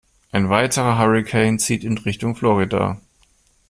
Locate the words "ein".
0.31-0.49